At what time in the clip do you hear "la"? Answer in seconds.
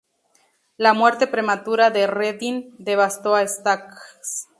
0.77-0.93